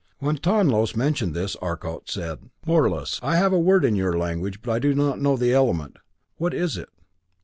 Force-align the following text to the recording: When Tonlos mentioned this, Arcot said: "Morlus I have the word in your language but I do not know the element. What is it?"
When 0.17 0.37
Tonlos 0.37 0.95
mentioned 0.95 1.35
this, 1.35 1.55
Arcot 1.57 2.09
said: 2.09 2.49
"Morlus 2.65 3.19
I 3.21 3.35
have 3.35 3.51
the 3.51 3.59
word 3.59 3.85
in 3.85 3.95
your 3.95 4.17
language 4.17 4.63
but 4.63 4.71
I 4.71 4.79
do 4.79 4.95
not 4.95 5.21
know 5.21 5.37
the 5.37 5.53
element. 5.53 5.97
What 6.37 6.55
is 6.55 6.75
it?" 6.75 6.89